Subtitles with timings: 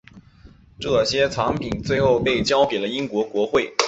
[0.79, 3.71] 这些藏品最后被交给了英国国会。